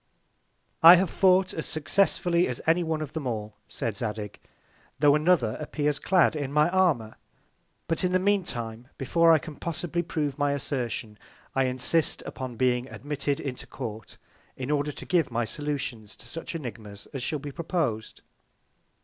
[0.81, 4.39] I have fought as successfully as any one of them all, said Zadig,
[4.97, 7.17] tho' another appears clad in my Armour;
[7.87, 11.19] but in the mean Time, before I can possibly prove my Assertion,
[11.53, 14.17] I insist upon being admitted into Court,
[14.57, 18.23] in order to give my Solutions to such Ænigmas as shall be propos'd.